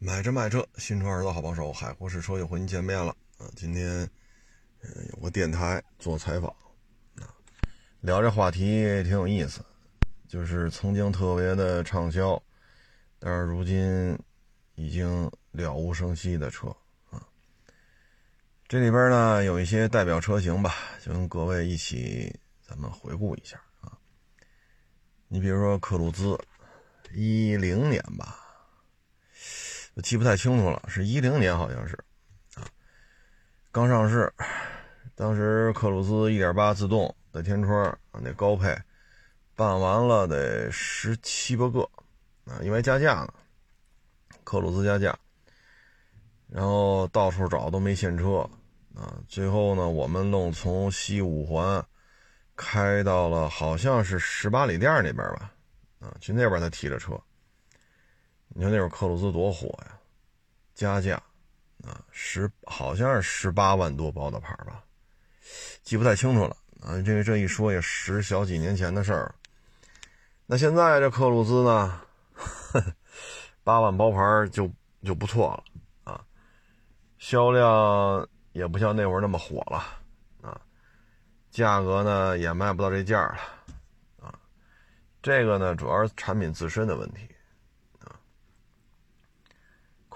[0.00, 3.50] 买车卖车，新车儿子好帮手，海阔试车又和您见面了啊！
[3.56, 4.08] 今天，
[4.80, 6.48] 呃，有个电台做采访，
[7.16, 7.26] 啊，
[8.00, 9.60] 聊这话题挺有意思，
[10.28, 12.40] 就是曾经特别的畅销，
[13.18, 14.16] 但是如今
[14.76, 16.68] 已经了无声息的车
[17.10, 17.20] 啊。
[18.68, 23.98] 这里边呢有一些代表车型吧，就跟各位一起咱们回顾一下啊。
[25.26, 26.38] 你比如说克鲁兹，
[27.12, 28.44] 一零年吧。
[30.00, 31.98] 记不太清楚了，是一零年好像是，
[32.54, 32.62] 啊，
[33.72, 34.32] 刚上市，
[35.14, 38.76] 当时克鲁兹一点八自动的天窗啊，那高配
[39.56, 41.80] 办完了得十七八个，
[42.44, 43.32] 啊，因为加价呢，
[44.44, 45.18] 克鲁兹加价，
[46.48, 48.48] 然后到处找都没现车，
[48.94, 51.84] 啊，最后呢，我们弄从西五环
[52.54, 55.52] 开到了好像是十八里店那边吧，
[55.98, 57.20] 啊，去那边才提着车。
[58.48, 59.98] 你说那会儿克鲁兹多火呀，
[60.74, 61.22] 加价，
[61.84, 64.82] 啊十好像是十八万多包的牌吧，
[65.82, 67.00] 记不太清楚了啊。
[67.02, 69.34] 这个这一说也十小几年前的事儿。
[70.46, 72.00] 那现在这克鲁兹呢，
[73.62, 74.18] 八万包牌
[74.50, 74.68] 就
[75.04, 76.24] 就不错了啊，
[77.18, 79.84] 销量也不像那会儿那么火了
[80.42, 80.60] 啊，
[81.50, 83.38] 价格呢也卖不到这价了
[84.20, 84.34] 啊。
[85.22, 87.27] 这个呢主要是产品自身的问题。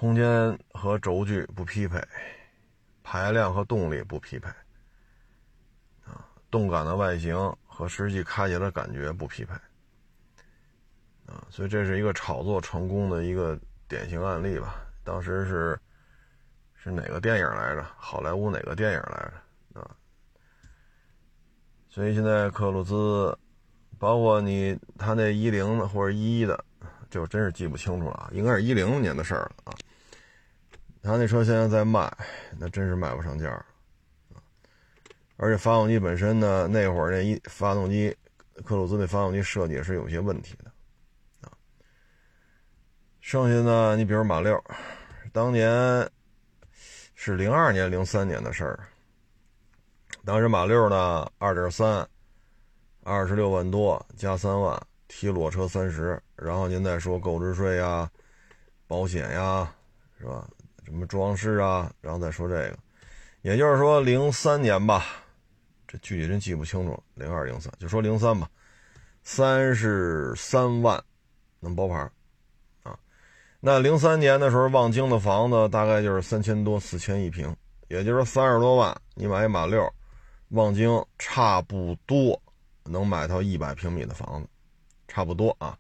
[0.03, 2.03] 空间和轴距不匹配，
[3.05, 4.49] 排量和动力不匹配，
[6.05, 9.55] 啊，动感的外形和实际开起来的感觉不匹配，
[11.27, 14.75] 啊，所以这是一个炒作成功的一个典型案例吧。
[15.05, 15.79] 当时是
[16.75, 17.87] 是哪个电影来着？
[17.97, 19.33] 好莱坞哪个电影来
[19.73, 19.81] 着？
[19.81, 19.89] 啊，
[21.89, 23.39] 所以现在克鲁兹，
[24.01, 26.65] 包括你他那一零的或者一一的，
[27.09, 29.73] 就真是记不清楚了啊，应该是一零年的事儿了啊。
[31.03, 32.11] 他那车现在在卖，
[32.57, 34.39] 那真是卖不上价啊！
[35.37, 38.17] 而且发动机本身呢，那会儿那一发动机，
[38.65, 40.71] 克鲁兹那发动机设计也是有些问题的
[41.41, 41.51] 啊。
[43.21, 44.63] 剩下呢，你比如马六，
[45.33, 46.09] 当年
[47.17, 48.79] 是零二年、零三年的事儿，
[50.25, 52.09] 当时马六呢，二点三，
[53.03, 58.09] 二十六万多加三万，提裸车三十，然后您再说购置税呀、
[58.87, 59.69] 保险呀，
[60.17, 60.49] 是吧？
[60.93, 62.79] 什么装饰啊，然后再说这个，
[63.41, 65.07] 也就是说零三年吧，
[65.89, 68.47] 这具体真记不清楚，零二零三就说零三吧，
[69.23, 71.03] 三十三万
[71.61, 72.11] 能包牌
[72.83, 72.95] 啊。
[73.59, 77.57] 那零三年的时候，望京的房子大概就是三千多四千一平，
[77.89, 79.91] 也就是三十多万你买一马六，
[80.51, 82.39] 望京差不多
[82.85, 84.49] 能买到一百平米的房子，
[85.09, 85.75] 差不多啊，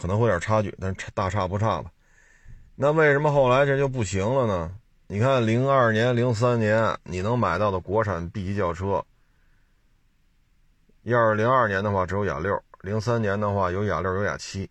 [0.00, 1.92] 可能会有点差距，但是大差不差吧。
[2.74, 4.74] 那为什么后来这就不行了呢？
[5.06, 9.04] 你看，零二年、零三年你能买到的国产 B 级轿车，
[11.02, 14.70] 要是零二年的话只有雅六，零三年的话有雅六有雅七，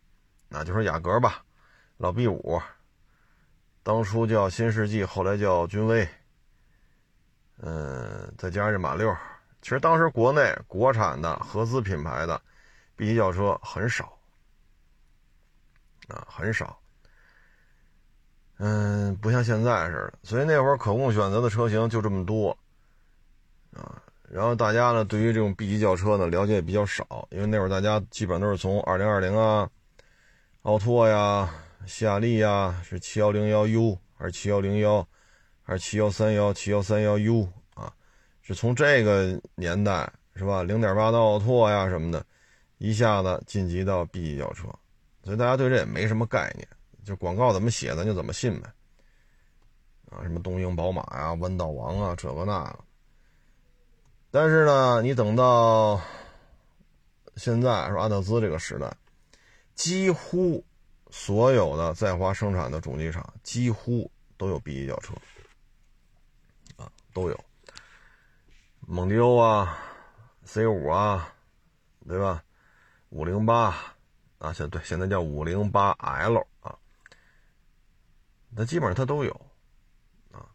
[0.49, 1.43] 那就说雅阁吧，
[1.97, 2.59] 老 B 五，
[3.83, 6.09] 当初叫新世纪，后来叫君威，
[7.59, 9.15] 嗯，再加上这马六，
[9.61, 12.41] 其实当时国内国产的合资品牌的
[12.95, 14.17] B 级轿车很少，
[16.07, 16.80] 啊，很少。
[18.63, 22.55] 嗯，不像现在似的，所以那会儿可供选择的车型就这么多，
[23.73, 23.99] 啊，
[24.29, 29.67] 然后大家呢对于这种 B 级轿车呢了解也比较少，因为那会儿大家基本都是从二零二零啊、
[30.61, 31.49] 奥拓呀、
[31.87, 35.07] 夏利呀，是七幺零幺 U 还是七幺零幺，
[35.63, 37.91] 还是七幺三幺、七幺三幺 U 啊，
[38.43, 40.61] 是从这个年代是吧？
[40.61, 42.23] 零点八的奥拓呀什么的，
[42.77, 44.67] 一下子晋级到 B 级轿车，
[45.23, 46.67] 所以大家对这也没什么概念。
[47.03, 48.71] 就广告怎么写，咱就怎么信呗。
[50.09, 52.79] 啊，什么东瀛宝马呀、弯道王啊，这个那个。
[54.29, 55.99] 但是呢，你等到
[57.37, 58.93] 现在说阿特兹这个时代，
[59.73, 60.63] 几乎
[61.09, 65.13] 所有的在华生产的主机厂几乎都有 B 级轿车，
[66.75, 67.39] 啊，都有。
[68.81, 69.77] 蒙迪欧啊
[70.43, 71.33] ，C 五啊，
[72.05, 72.43] 对吧？
[73.09, 73.75] 五零八
[74.39, 76.77] 啊，现对现在叫五零八 L 啊。
[78.53, 79.31] 那基本上它都有，
[80.31, 80.45] 啊，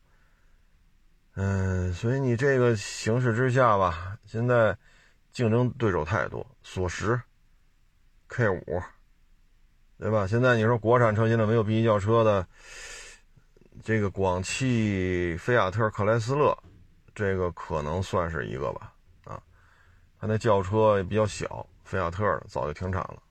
[1.34, 4.76] 嗯，所以你这个形势之下吧，现在
[5.32, 7.18] 竞争对手太多，索十、
[8.28, 8.82] K 五，
[9.98, 10.26] 对吧？
[10.26, 12.46] 现在你说国产车现在没有 B 级轿车的，
[13.82, 16.56] 这个广汽菲亚特克莱斯勒，
[17.14, 18.92] 这个可能算是一个吧，
[19.24, 19.42] 啊，
[20.20, 23.22] 它那轿车也比较小，菲亚特早就停产了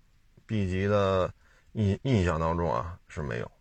[0.48, 1.32] ，B 级的
[1.74, 3.52] 印印象当中啊是没有。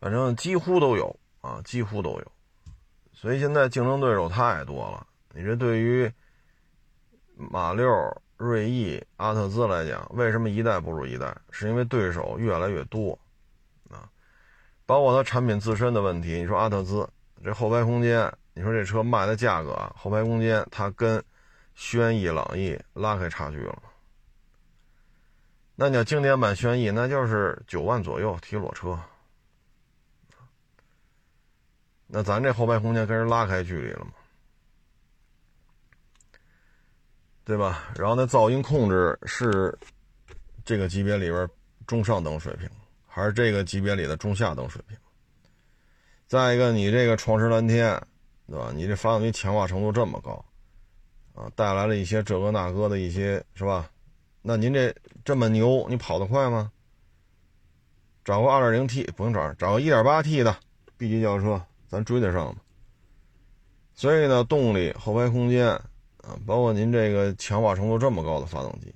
[0.00, 2.32] 反正几乎都有啊，几乎都有。
[3.12, 5.06] 所以现在竞争对手太多了。
[5.34, 6.10] 你这对于
[7.36, 7.86] 马六、
[8.36, 11.36] 锐意、阿特兹来讲，为什么一代不如一代？
[11.50, 13.16] 是因为对手越来越多
[13.90, 14.08] 啊，
[14.86, 16.40] 包括它产品自身的问题。
[16.40, 17.06] 你说阿特兹
[17.44, 21.22] 这后排空间，你说这车卖的价格，后排空间它跟
[21.74, 23.82] 轩逸、朗逸拉开差距了。
[25.76, 28.98] 那你要经典版轩逸，那就是九万左右提裸车。
[32.12, 34.10] 那咱这后排空间跟人拉开距离了吗？
[37.44, 37.84] 对吧？
[37.96, 39.76] 然后那噪音控制是
[40.64, 41.48] 这个级别里边
[41.86, 42.68] 中上等水平，
[43.06, 44.96] 还是这个级别里的中下等水平？
[46.26, 48.00] 再一个，你这个创驰蓝天，
[48.46, 48.70] 对吧？
[48.74, 50.44] 你这发动机强化程度这么高，
[51.34, 53.90] 啊，带来了一些这个那个的一些，是吧？
[54.42, 56.70] 那您这这么牛，你跑得快吗？
[58.24, 60.56] 找个 2.0T 不用找，找个 1.8T 的
[60.96, 61.60] B 级轿车。
[61.90, 62.60] 咱追得上吗？
[63.94, 68.94] 所以呢，动力、后排空间啊，包括您这个强化程度这么高的发动机，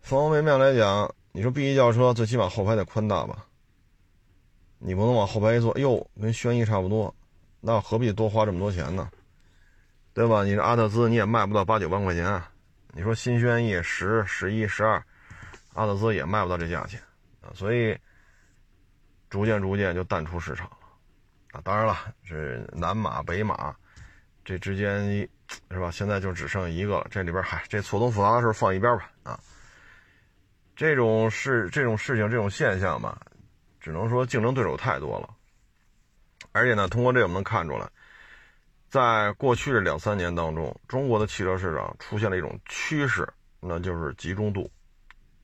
[0.00, 3.46] 方方面面来讲，你说 B 级轿车最起码后排得宽大吧？
[4.78, 7.12] 你不能往后排一坐，哟，跟轩逸差不多，
[7.60, 9.10] 那何必多花这么多钱呢？
[10.12, 10.44] 对吧？
[10.44, 12.40] 你这阿特兹你也卖不到八九万块钱，
[12.92, 15.02] 你说新轩逸十、十一、十二，
[15.72, 17.00] 阿特兹也卖不到这价钱
[17.40, 17.98] 啊，所以
[19.28, 20.70] 逐渐逐渐就淡出市场。
[21.54, 23.72] 啊，当然了，是南马北马，
[24.44, 25.06] 这之间
[25.70, 25.88] 是吧？
[25.88, 27.06] 现在就只剩一个了。
[27.12, 29.08] 这里边，嗨，这错综复杂的事放一边吧。
[29.22, 29.38] 啊，
[30.74, 33.20] 这种事、这种事情、这种现象吧，
[33.78, 35.30] 只能说竞争对手太多了。
[36.50, 37.88] 而且呢，通过这我们能看出来，
[38.88, 44.68] 在过去的两三年当中，中国的汽车市场出现了一种趋势，那就是集中度。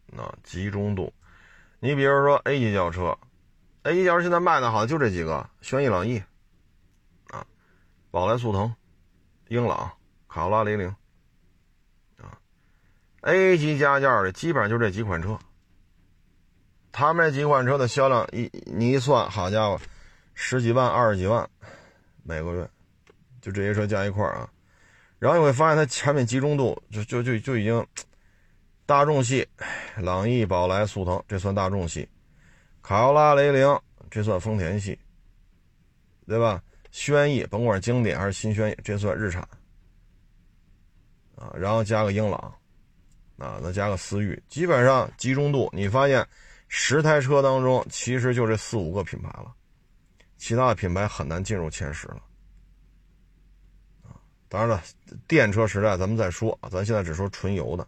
[0.06, 1.14] 那集中度，
[1.78, 3.16] 你比如说 A 级轿车。
[3.82, 6.22] A 级轿车现在卖的好就这几个：轩逸、朗逸，
[7.28, 7.46] 啊，
[8.10, 8.74] 宝来、速腾、
[9.48, 9.90] 英朗、
[10.28, 10.86] 卡罗拉、雷凌，
[12.18, 12.36] 啊
[13.22, 15.38] ，A 级加价的基本上就这几款车。
[16.92, 19.80] 他们这几款车的销量一你一算，好家伙，
[20.34, 21.48] 十几万、二十几万
[22.22, 22.68] 每个月，
[23.40, 24.46] 就这些车加一块啊。
[25.18, 27.86] 然后你会发现它产品集中度就就就就已经
[28.84, 29.48] 大众系，
[29.96, 32.06] 朗逸、宝来、速腾，这算大众系。
[32.90, 34.98] 卡罗拉、雷凌，这算丰田系，
[36.26, 36.60] 对吧？
[36.90, 39.40] 轩逸，甭管是经典还是新轩逸，这算日产
[41.36, 41.54] 啊。
[41.54, 42.52] 然后加个英朗，
[43.38, 46.26] 啊，再加个思域，基本上集中度，你发现
[46.66, 49.54] 十台车当中，其实就这四五个品牌了，
[50.36, 52.20] 其他的品牌很难进入前十了。
[54.02, 54.82] 啊，当然了，
[55.28, 57.86] 电车时代咱们再说，咱现在只说纯油的。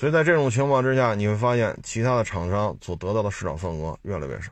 [0.00, 4.50] 所以在这种情况之下，你会发现其他的厂商所得到的市场份额越来越少，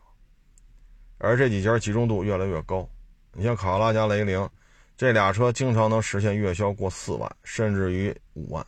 [1.16, 2.86] 而这几家集中度越来越高。
[3.32, 4.46] 你像卡罗拉加雷凌，
[4.94, 8.66] 这俩车经常能实现月销过四万，甚至于五万。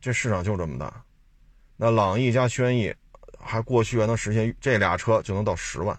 [0.00, 1.02] 这市场就这么大。
[1.76, 2.94] 那朗逸加轩逸，
[3.40, 5.98] 还过去还能实现这俩车就能到十万。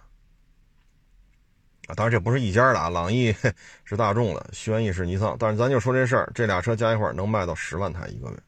[1.88, 3.36] 啊，当然这不是一家的啊，朗逸
[3.84, 5.36] 是大众的，轩逸是尼桑。
[5.38, 8.38] 但是咱就说这事儿，这俩车加一块能卖到十万台一个月。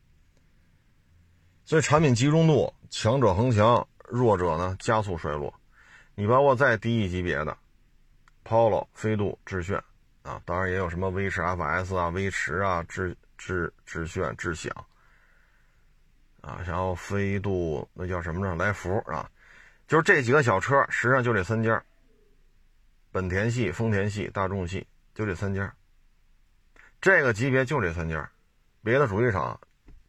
[1.71, 5.55] 所以产品集中度，强者恒强，弱者呢加速衰落。
[6.17, 7.57] 你包括再低一级别的
[8.45, 9.81] ，Polo、飞度、致炫
[10.23, 14.75] 啊，当然也有什么威驰 FS 啊、威驰啊、致致致炫、致享
[16.41, 18.57] 啊，然后飞度那叫什么呢？
[18.57, 19.31] 来福啊，
[19.87, 21.81] 就是这几个小车，实际上就这三家：
[23.13, 24.85] 本田系、丰田系、大众系，
[25.15, 25.73] 就这三家。
[27.01, 28.29] 这个级别就这三家，
[28.83, 29.61] 别的主机厂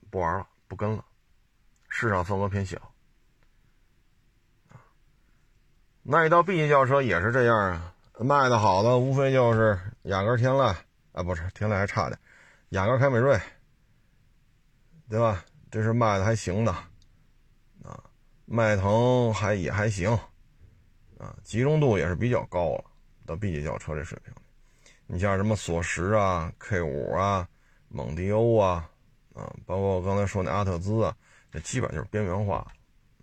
[0.10, 1.06] 不玩了，不跟了。
[1.93, 2.77] 市场份额偏小，
[6.01, 10.74] 那一到 B 级轿车也是这样啊，卖的好的无非就是雅阁、天籁
[11.12, 12.17] 啊，不是天籁还差点，
[12.69, 13.38] 雅阁、凯美瑞，
[15.10, 15.43] 对吧？
[15.69, 16.71] 这是卖的还行的，
[17.83, 18.01] 啊，
[18.45, 20.10] 迈腾还也还行，
[21.19, 22.86] 啊，集中度也是比较高了，
[23.25, 24.33] 到 B 级轿车这水平。
[25.07, 27.45] 你像什么索十啊、K 五啊、
[27.89, 28.89] 蒙迪欧啊，
[29.36, 31.13] 啊，包括我刚才说那阿特兹啊。
[31.51, 32.65] 这基本就是边缘化，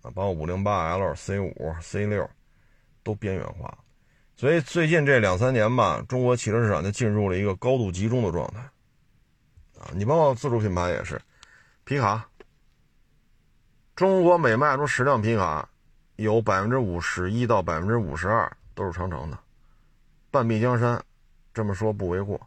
[0.01, 2.29] 啊，包括五零八 L、C 五、C 六，
[3.03, 3.75] 都边缘化。
[4.35, 8.59] 所以最近这两三年吧，中国汽车市场就进入了一个高度集中的状态，
[9.79, 11.19] 啊，你包括自主品牌也是，
[11.83, 12.25] 皮卡，
[13.95, 15.67] 中国每卖出十辆皮卡，
[16.15, 19.37] 有百分之五十一到百分之五十二都是长城的，
[20.31, 21.03] 半壁江山，
[21.53, 22.39] 这么说不为过。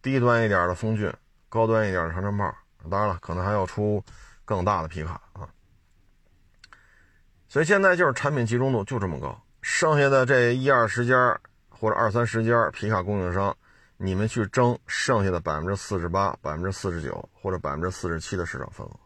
[0.00, 1.12] 低端一点的风骏，
[1.48, 2.54] 高端一点的长城炮。
[2.90, 4.02] 当然了，可能还要出
[4.44, 5.48] 更大的皮卡啊。
[7.48, 13.56] 所以现在就是产品集中度就这么高，剩下的这一二十家或者二三十家皮卡供应商，
[13.96, 19.00] 你们去争剩下的百分之四十八、百分之四十九或者百分之四十七的市场份额，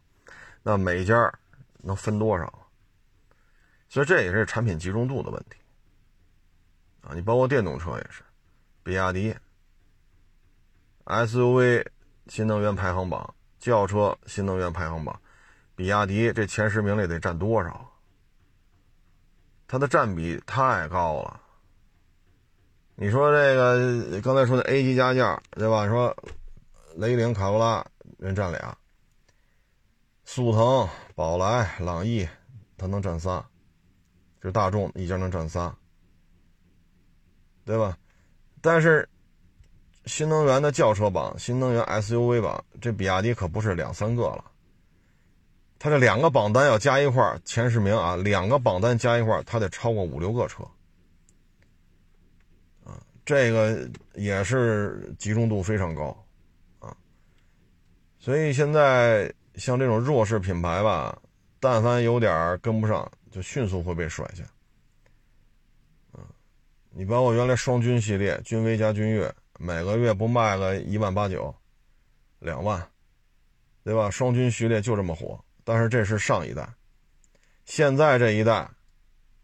[0.63, 1.33] 那每家
[1.79, 2.69] 能分多少？
[3.89, 5.57] 所以这也是产品集中度的问题
[7.03, 7.13] 啊！
[7.15, 8.23] 你包括电动车也是，
[8.83, 9.37] 比亚迪
[11.05, 11.87] SUV
[12.29, 15.21] 新能源排行榜、轿车新能源排行榜，
[15.77, 17.89] 比亚迪这前十名里得占多少？
[19.69, 21.41] 它的占比太高了。
[22.97, 25.87] 你说这个刚才说的 A 级加价，对吧？
[25.87, 26.13] 说
[26.97, 27.87] 雷凌、卡罗拉
[28.19, 28.77] 人占俩，
[30.25, 32.29] 速腾、宝来、朗逸，
[32.77, 33.47] 它能占仨，
[34.43, 35.73] 就大众一家能占仨，
[37.65, 37.97] 对吧？
[38.61, 39.09] 但是
[40.07, 44.45] 新能源的轿车榜、新能源 SUV 榜，这比亚迪可不是两三个了。
[45.79, 50.63] 它这两个榜单要加一块前十名啊，两个榜单加一块它得超过五六个车，
[52.85, 56.25] 啊，这个也是集中度非常高，
[56.79, 56.97] 啊，
[58.21, 61.21] 所以现在像这种弱势品牌吧，
[61.59, 64.45] 但凡有点跟不上，就迅速会被甩下，
[66.13, 66.23] 啊，
[66.91, 71.55] 你包括原来双君系列，君威加君越，每个月不卖个一万八九，
[72.41, 72.85] 两万，
[73.85, 74.11] 对吧？
[74.11, 75.39] 双君序列就这么火。
[75.63, 76.69] 但是这是上一代，
[77.65, 78.69] 现在这一代，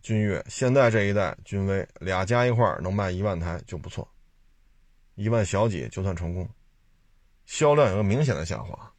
[0.02, 4.08] 君越，现在这一代君威，俩加一块能卖一万台就不错，
[5.14, 6.50] 一万小几就算成功，
[7.46, 8.92] 销量有个明显的下滑。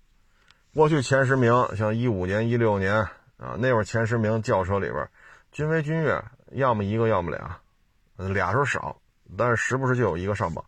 [0.74, 2.96] 过去前十名，像一五年、一六年
[3.36, 5.06] 啊，那会儿前十名轿车里边，
[5.52, 6.24] 君威、君越
[6.54, 7.60] 要么一个，要么俩，
[8.34, 9.02] 俩时候少，
[9.38, 10.64] 但是时不时就有一个上榜。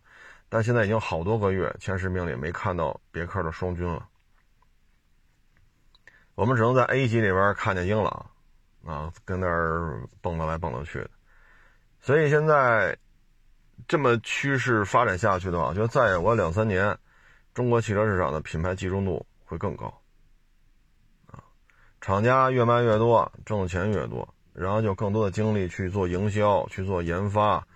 [0.52, 4.06] 但现在已经好多个月，前十名里没看到别克的双君了。
[6.34, 8.30] 我们只能在 A 级里边看见英朗，
[8.84, 11.08] 啊，跟那儿蹦跶来蹦跶去的。
[12.00, 12.94] 所以现在
[13.88, 16.98] 这么趋势发展下去的话，我觉得再有个两三年，
[17.54, 19.86] 中国汽车市场的品牌集中度会更高。
[21.28, 21.40] 啊，
[22.02, 27.66] 厂家越卖越多，挣的钱越多，然后就更多的精力去做营销、去做研发、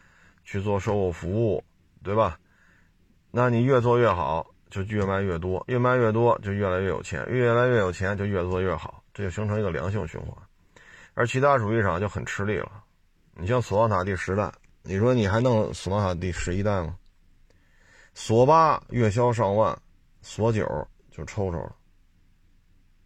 [0.44, 1.64] 去做售后服务，
[2.04, 2.38] 对吧？
[3.36, 4.46] 那你越做越好。
[4.68, 10.36] 就越卖越多，越卖越多就越来越有钱，越来越有钱就越做越好，这就形成一个良性循环。
[11.14, 12.82] 而其他主机厂就很吃力了。
[13.34, 14.52] 你像索纳塔第十代，
[14.82, 16.96] 你说你还弄索纳塔第十一代吗？
[18.12, 19.78] 索八月销上万，
[20.20, 20.66] 索九
[21.12, 21.76] 就抽抽了，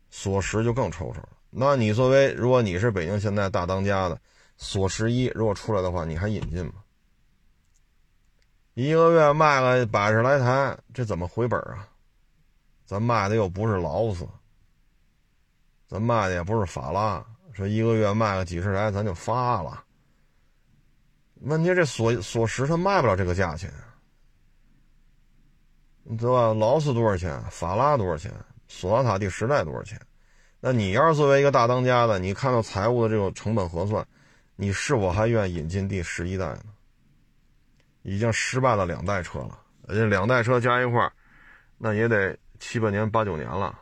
[0.09, 1.29] 索十就更抽抽了。
[1.51, 4.19] 那你作为如果你是北京现在大当家的，
[4.57, 6.73] 索十一如果出来的话，你还引进吗？
[8.81, 11.87] 一个月卖了百十来台，这怎么回本啊？
[12.87, 14.27] 咱卖的又不是劳斯，
[15.87, 17.23] 咱卖的也不是法拉，
[17.53, 19.85] 说一个月卖个几十台咱就发了。
[21.43, 23.71] 问题这索索十它卖不了这个价钱，
[26.03, 26.55] 你知道吧？
[26.55, 27.39] 劳斯多少钱？
[27.51, 28.33] 法拉多少钱？
[28.67, 30.01] 索纳塔第十代多少钱？
[30.59, 34.09] 那你要是作为一个大当家的，你看到财务的这种成本核算，
[34.57, 36.63] 你是否还愿意引进第十一代呢？
[38.03, 41.13] 已经失败了两代车了，而且两代车加一块
[41.79, 43.79] 那也得七八年、八九年了。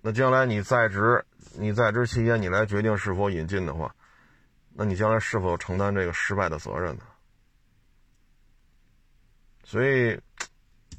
[0.00, 1.24] 那将来你在职，
[1.58, 3.94] 你在职期间你来决定是否引进的话，
[4.72, 7.02] 那你将来是否承担这个失败的责任呢？
[9.64, 10.20] 所以，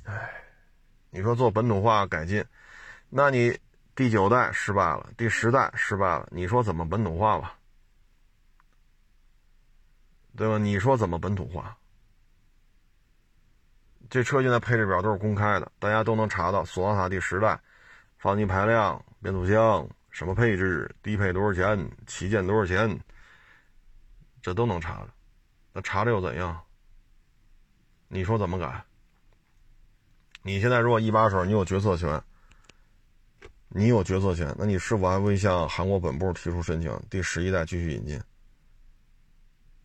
[0.04, 0.30] 唉，
[1.10, 2.44] 你说做本土化改进，
[3.10, 3.58] 那你
[3.96, 7.57] 第九代失败了，第十代失败了，你说怎么本土化吧？
[10.38, 10.58] 对吧？
[10.60, 11.76] 你说怎么本土化？
[14.08, 16.64] 这车现在配置表都是公开的，大家都能查到。
[16.64, 17.60] 索纳塔第十代，
[18.20, 22.98] 发动机排量、变速箱什么配置，低配多少钱，旗舰多少钱，
[24.42, 25.10] 这都能查的。
[25.74, 26.58] 那查着又怎样？
[28.08, 28.86] 你说怎么改？
[30.44, 32.24] 你现在如果一把手，你有决策权，
[33.70, 38.22] 你有决策权，那你是否还会向韩国本部提出申请，第十一代继续引进？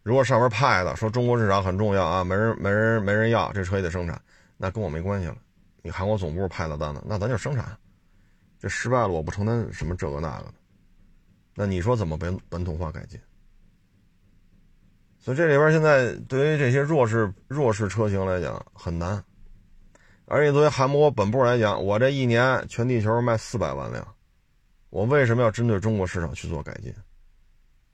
[0.03, 4.21] 如果上面派的说中国市场很重要啊，没人没人没人要，这车也得生产，
[4.57, 5.37] 那跟我没关系了。
[5.81, 7.77] 你韩国总部派的单子，那咱就生产。
[8.59, 10.55] 这失败了，我不承担什么这个那个的。
[11.55, 13.21] 那你说怎么本本土化改进？
[15.19, 19.23] 所以这里边现在对于这些弱势弱势车型来讲很难。
[20.25, 24.07] 而且作为韩国本部来讲，我这一年全地球卖四百万辆，
[24.91, 26.93] 我为什么要针对中国市场去做改进？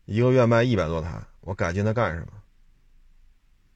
[0.05, 1.21] 一个月卖一百多台。
[1.49, 2.33] 我改进它干什么？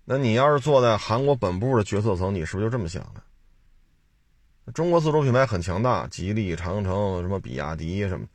[0.04, 4.72] 那你要是坐在韩国本部的决策层，你是不是就这么想的？
[4.72, 8.26] 中国自主品牌很强大，吉利、长城、什么比亚迪什么，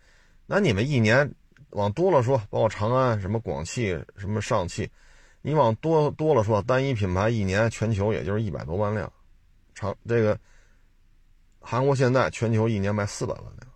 [0.47, 1.31] 那你们一年
[1.69, 4.89] 往多了说，包括长安、什么广汽、什么上汽，
[5.43, 9.13] 你往多多了说，单一品牌一年全球也就是一百多万辆，
[9.75, 10.35] 长这个
[11.59, 13.66] 韩国现代全球一年卖四百万辆。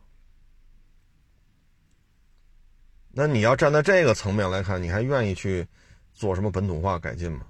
[3.14, 5.68] 那你要站在这个层面来看，你还愿意去
[6.14, 7.46] 做什么本土化改进吗？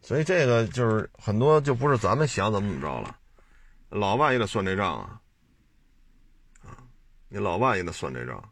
[0.00, 3.18] 所以这个就是很多就不是咱们想怎么怎么着了，
[3.88, 5.20] 老外也得算这账啊，
[6.62, 6.78] 啊，
[7.28, 8.50] 你老外也得算这账。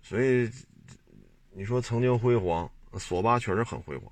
[0.00, 0.50] 所以
[1.50, 4.10] 你说曾经辉煌，索八确实很辉煌，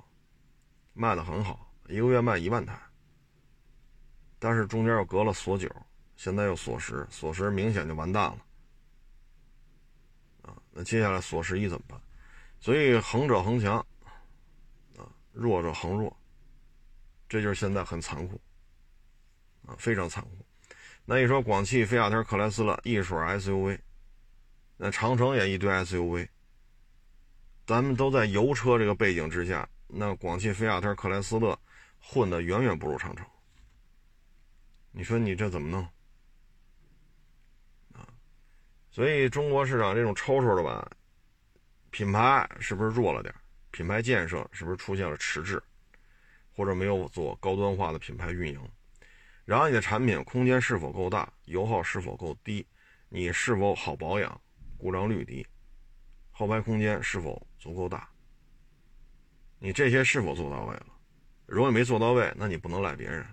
[0.92, 2.78] 卖的很好，一个月卖一万台。
[4.38, 5.68] 但是中间又隔了索九，
[6.18, 8.38] 现在又锁十，锁十明显就完蛋了，
[10.42, 11.98] 啊，那接下来锁十一怎么办？
[12.60, 13.78] 所以横者恒强。
[13.78, 13.86] 啊
[15.32, 16.14] 弱者恒弱，
[17.28, 18.40] 这就是现在很残酷
[19.64, 20.30] 啊，非常残酷。
[21.04, 23.78] 那你说广汽、菲亚特、克莱斯勒一水 SUV，
[24.76, 26.28] 那长城也一堆 SUV，
[27.64, 31.56] 咱们都在油车这个背景之下，那广汽、菲亚特、克莱斯勒
[32.00, 33.24] 混的远远不如长城。
[34.90, 35.84] 你说你这怎么弄
[37.92, 38.08] 啊？
[38.98, 40.90] 所以中国市场这种抽抽的吧，
[41.92, 43.32] 品牌是不是弱了点？
[43.70, 45.62] 品牌建设是不是出现了迟滞，
[46.52, 48.60] 或者没有做高端化的品牌运营？
[49.44, 52.66] 然后你的产品空间是否够大，油耗是否够低，
[53.08, 54.40] 你是否好保养，
[54.76, 55.46] 故障率低，
[56.32, 58.08] 后排空间是否足够大？
[59.60, 60.86] 你这些是否做到位了？
[61.46, 63.24] 如果没做到位，那你不能赖别人。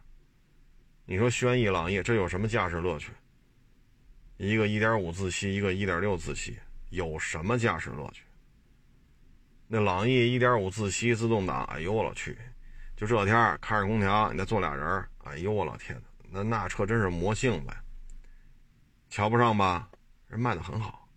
[1.06, 3.12] 你说轩逸、朗逸这有什么驾驶乐趣？
[4.38, 6.58] 一个1.5自吸，一个1.6自吸，
[6.90, 8.24] 有什么驾驶乐趣？
[9.68, 12.38] 那朗逸1.5自吸自动挡，哎呦我去！
[12.98, 16.08] 就这天开着空调，你再坐俩人，哎呦我老天哪！
[16.30, 17.76] 那那车真是魔性呗，
[19.10, 19.90] 瞧不上吧？
[20.28, 21.08] 人卖的很好，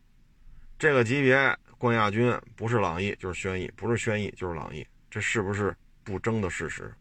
[0.78, 6.94] 这个级别冠亚军不是朗逸就是轩逸，不是轩逸就是朗逸，这是不是不争的事实？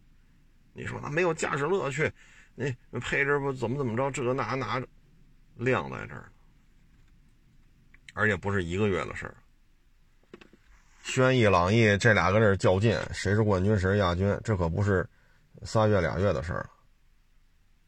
[0.73, 2.11] 你说那没有驾驶乐趣，
[2.55, 4.81] 你配置不怎么怎么着，这个那那
[5.57, 6.31] 亮在这儿，
[8.13, 9.35] 而且不是一个月的事儿。
[11.03, 14.39] 轩逸、朗逸这俩搁这较劲，谁是冠军，谁是亚军？
[14.43, 15.07] 这可不是
[15.63, 16.69] 仨月俩月的事儿。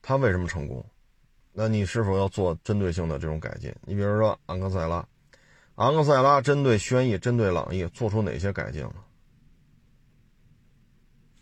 [0.01, 0.86] 他为什么成功？
[1.51, 3.75] 那你是否要做针对性的这种改进？
[3.82, 5.05] 你比如说昂克赛拉，
[5.75, 8.95] 昂克赛拉针对轩逸、针对朗逸做出哪些改进了？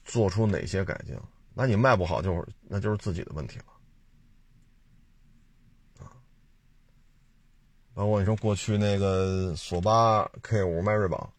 [0.03, 1.15] 做出哪些改进？
[1.53, 3.65] 那你卖不好，就是那就是自己的问题了。
[7.97, 11.33] 包括你说过去那个索八 K 五迈锐宝。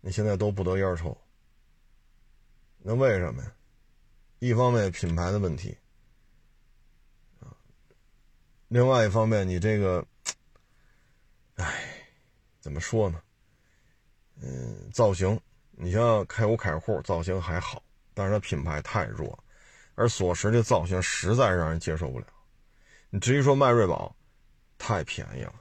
[0.00, 1.16] 你现在都不得烟抽，
[2.78, 3.52] 那为什么呀？
[4.40, 5.76] 一方面品牌的问题，
[8.66, 10.04] 另外一方面你这个，
[11.54, 11.72] 哎，
[12.60, 13.22] 怎么说呢？
[14.42, 17.80] 嗯，造型，你像 K 五凯酷造型还好，
[18.12, 19.38] 但是它品牌太弱，
[19.94, 22.26] 而索十这造型实在让人接受不了。
[23.10, 24.14] 你至于说迈锐宝，
[24.78, 25.54] 太便宜了，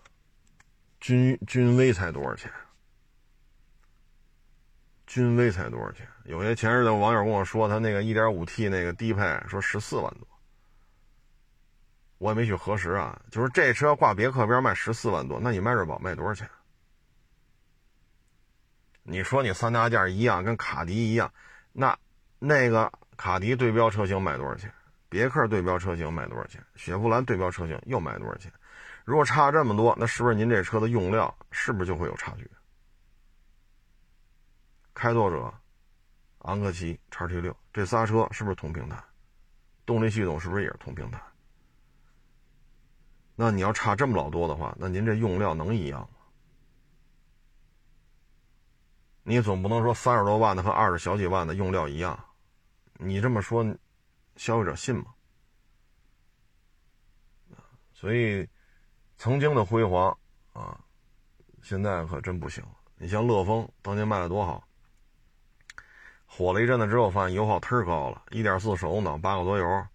[1.06, 2.52] 君君威才多少钱？
[5.06, 6.08] 君威才多少钱？
[6.24, 10.28] 有些前日的网友跟我说，他那个 1.5T 那个低配说十四万多，
[12.18, 13.22] 我也没去核实啊。
[13.30, 16.50] 就是这车挂别克边卖十四万多，那你迈锐宝卖多少钱？
[19.04, 21.32] 你说你三大件一样，跟卡迪一样，
[21.72, 21.96] 那
[22.39, 24.74] 那个卡迪对标车型卖多少钱？
[25.08, 26.65] 别克对标车型卖多少钱？
[26.76, 28.52] 雪佛兰对标车型又卖多少钱？
[29.06, 32.50] 如果差这么多，那是不是您这车的用料是不是就会有差距？
[34.96, 35.54] 开拓者、
[36.39, 39.02] 昂克旗、叉 T 六这仨车是不是同平台？
[39.86, 41.22] 动力系统是不是也是同平台？
[43.36, 46.08] 那你要差这么老多的话，那您这用料能一样吗？
[49.22, 52.18] 你总不能说三十多万的和二十小几万的用料一样？
[52.94, 53.63] 你这么说，
[54.36, 55.13] 消费者信吗？
[57.94, 58.48] 所以，
[59.17, 60.15] 曾经的辉煌
[60.54, 60.80] 啊，
[61.62, 62.63] 现在可真不行。
[62.97, 64.63] 你像乐风，当年卖的多好。
[66.25, 69.88] 火了一阵子之后，发现油耗忒高了，一点四手动挡八个多油，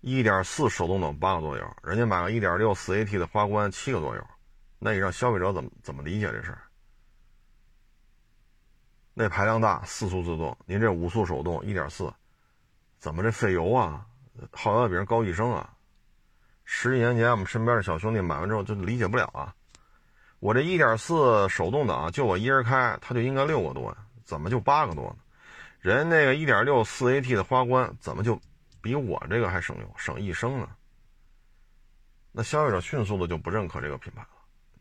[0.00, 4.26] 一点四手动挡八个多油，人家买个一点六四 AT 的花冠七个多油，
[4.78, 6.62] 那你让消费者怎么怎么理解这事儿？
[9.14, 12.12] 那排量大，四速自动，您这五速手动一点四，
[12.98, 14.06] 怎么这费油啊？
[14.52, 15.76] 耗油比人高一升啊！
[16.72, 19.52] 十几年前我们身边的小兄弟买完之后就理解不了啊，
[20.38, 23.96] 我这一点四手动挡就我一人开，它就应该六个多呀。
[24.24, 25.16] 怎么就八个多呢？
[25.80, 28.40] 人那个一点六四 AT 的花冠怎么就
[28.80, 30.68] 比我这个还省油，省一升呢？
[32.30, 34.28] 那消费者迅速的就不认可这个品牌了，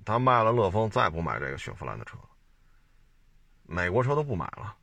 [0.05, 2.19] 他卖了乐风，再不买这个雪佛兰的车，
[3.63, 4.75] 美国车都不买了。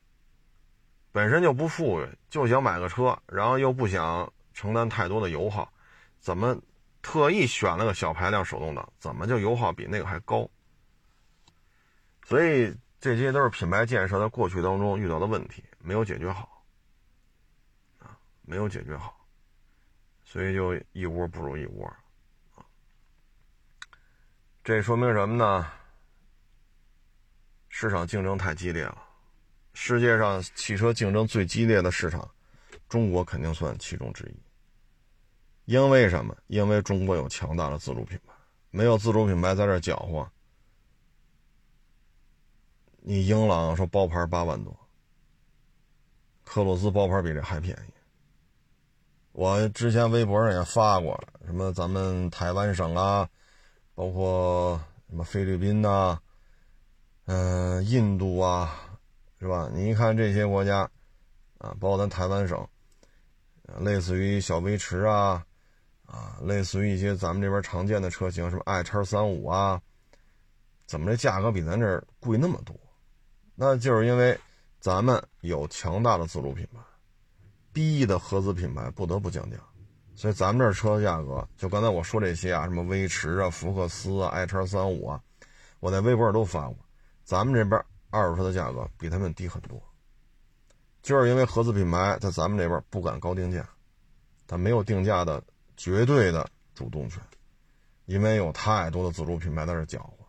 [1.13, 5.71] 本身就不富裕，就想买个车，然后又不想承担太多的油耗，
[6.19, 6.55] 怎么
[7.01, 8.91] 特意选了个小排量手动挡？
[8.99, 10.49] 怎么就油耗比那个还高？
[12.25, 16.63] 所以这些都是品牌建设在过去当中遇到的问题，没有解决好，
[17.99, 19.25] 啊，没有解决好，
[20.25, 21.85] 所以就一窝不如一窝，
[22.55, 22.65] 啊，
[24.63, 25.71] 这说明什么呢？
[27.69, 29.03] 市场竞争太激烈了。
[29.73, 32.27] 世界上汽车竞争最激烈的市场，
[32.89, 34.46] 中国肯定算其中之一。
[35.67, 36.35] 因为什么？
[36.47, 38.33] 因为中国有强大的自主品牌，
[38.71, 40.27] 没有自主品牌在这搅和。
[43.01, 44.73] 你英朗说包牌八万多，
[46.43, 47.93] 克鲁兹包牌比这还便宜。
[49.33, 53.29] 我之前微博上也发过了，什么咱们台湾省啊，
[53.93, 56.17] 包括什么菲律宾呐，
[57.25, 58.83] 嗯，印度啊。
[59.39, 59.69] 是吧？
[59.71, 60.79] 你一看这些国家，
[61.59, 62.67] 啊，包括咱台湾省，
[63.81, 65.45] 类似于小威驰啊，
[66.07, 69.79] 啊，类似于一些咱们这边常见的车型，什么 i 叉三五啊，
[70.87, 72.75] 怎么这价格比咱这儿贵那么多？
[73.53, 74.35] 那就是因为
[74.79, 76.79] 咱们有强大的自主品牌，
[77.71, 79.57] 逼的合资品牌不得不降价，
[80.15, 85.21] 所以咱们这车的价格，就刚才我说这些啊，什么威驰啊、福克斯啊、i 叉三五啊，
[85.79, 86.75] 我在微博上都发过，
[87.23, 87.79] 咱们这边。
[88.09, 89.77] 二手车的价格比他们低很多，
[91.01, 93.67] 就是因为合资品牌在咱们这边不敢高定价，
[94.47, 95.43] 它没有定价的
[95.77, 97.21] 绝对的主动权，
[98.05, 100.25] 因为有太多的自主品牌在这搅和，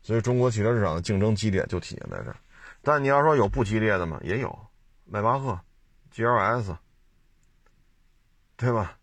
[0.00, 2.34] 所以中国汽车市场的竞争激烈就体现在这。
[2.82, 4.18] 但你要说有不激烈的吗？
[4.22, 4.58] 也有，
[5.04, 5.60] 迈巴赫、
[6.14, 6.76] GLS，
[8.56, 8.98] 对吧？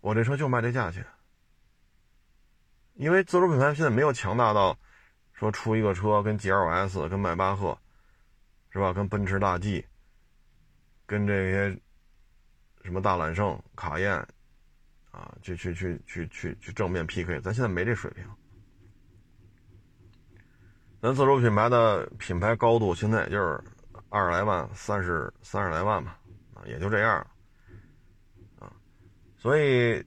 [0.00, 1.06] 我这车就卖这价钱，
[2.94, 4.76] 因为自主品牌现在没有强大到。
[5.36, 7.76] 说出一个车跟 GLS、跟迈巴赫，
[8.70, 8.92] 是吧？
[8.92, 9.84] 跟奔驰大 G，
[11.06, 11.76] 跟这些
[12.84, 14.14] 什么大揽胜、卡宴，
[15.10, 18.24] 啊，去去去去去去正面 PK，咱现在没这水平。
[21.00, 23.62] 咱自主品牌的品牌高度现在也就是
[24.08, 26.18] 二十来万、三十三十来万吧，
[26.54, 27.26] 啊，也就这样，
[28.58, 28.72] 啊，
[29.36, 30.04] 所以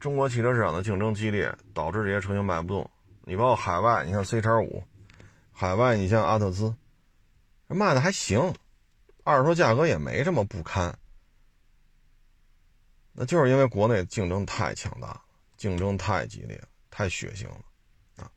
[0.00, 2.90] 中国汽车市场的竞争激烈，导致这些车型卖不动。
[3.24, 4.82] 你包括海外，你像 C 叉五，
[5.52, 6.74] 海外你像阿特兹，
[7.68, 8.54] 卖的还行，
[9.22, 10.98] 二手车价格也没这么不堪。
[13.12, 15.20] 那就是因为国内竞争太强大，
[15.56, 17.60] 竞争太激烈，太血腥了
[18.16, 18.30] 啊。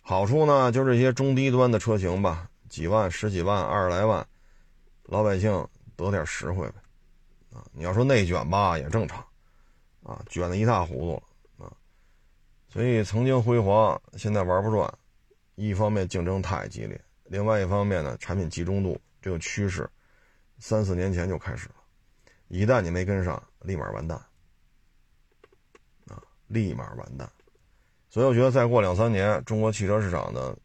[0.00, 4.26] 好处呢，就这些中低端的车型吧，几万、十几万、二十来万，
[5.04, 5.66] 老百姓
[5.96, 6.74] 得点实惠呗。
[7.52, 9.24] 啊，你要说内卷吧，也正常，
[10.02, 11.66] 啊，卷的一塌糊涂了。
[11.66, 11.72] 啊
[12.68, 14.92] 所以曾经辉煌，现在玩不转。
[15.54, 19.88] 一方面竞争太激烈，另外一方面呢，产品集中度这个趋势，
[20.58, 21.74] 三四年前就开始了。
[22.48, 24.16] 一旦你没跟上，立马完蛋，
[26.08, 27.30] 啊，立马完蛋。
[28.08, 30.56] 所以我觉得再过两三年，中国汽车市场的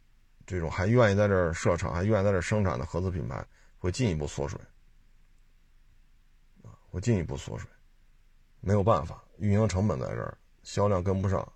[0.46, 3.44] 这种还愿意在这儿设厂、还愿意在这儿生产的合资品牌
[3.78, 4.60] 会进一步缩水，
[6.62, 7.68] 啊，会进一步缩水。
[8.60, 11.52] 没有办法，运营成本在这儿，销量跟不上。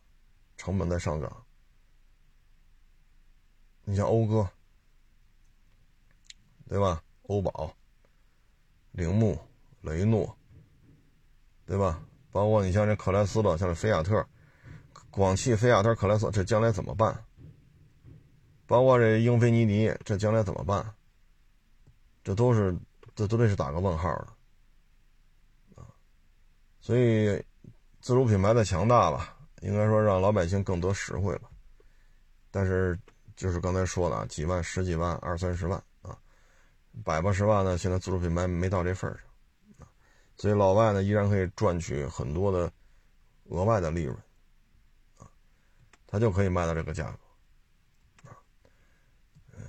[0.59, 1.45] 成本在上涨，
[3.85, 4.49] 你像讴歌，
[6.67, 7.05] 对吧？
[7.25, 7.77] 欧宝、
[8.93, 9.39] 铃木、
[9.87, 10.37] 雷诺，
[11.64, 12.03] 对吧？
[12.31, 14.27] 包括你像这克莱斯勒，像这菲亚特、
[15.11, 17.25] 广汽菲亚特、克莱斯，这将来怎么办？
[18.66, 20.85] 包括这英菲尼迪，这将来怎么办？
[22.22, 22.77] 这都是，
[23.14, 24.27] 这都得是打个问号的
[25.81, 25.87] 啊！
[26.81, 27.42] 所以，
[28.01, 29.33] 自主品牌的强大吧。
[29.62, 31.49] 应该说让老百姓更得实惠吧，
[32.51, 32.96] 但是
[33.35, 36.16] 就是刚才说的啊，几万、十几万、二三十万啊，
[37.03, 39.26] 百八十万呢，现在自主品牌没到这份上，
[40.37, 42.70] 所以老外呢依然可以赚取很多的
[43.44, 44.16] 额外的利润
[45.18, 45.29] 啊，
[46.07, 48.37] 他就可以卖到这个价格啊，
[49.55, 49.62] 嗯，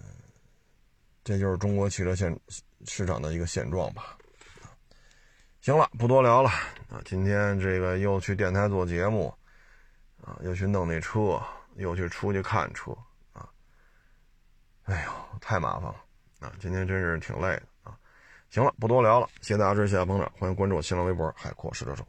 [1.23, 2.37] 这就是中国汽车现
[2.85, 4.17] 市场的一个现状吧。
[5.61, 6.49] 行了，不多聊了
[6.89, 9.33] 啊，今天这个又去电台做节目。
[10.23, 11.41] 啊，又去弄那车，
[11.75, 12.91] 又去出去看车，
[13.31, 13.47] 啊，
[14.83, 15.95] 哎呦，太麻烦了，
[16.41, 17.63] 啊，今天真是挺累的。
[18.49, 22.03] 行了，不多聊了，谢谢大家支持，谢谢捧场，欢迎关注我新浪微博海阔试车手。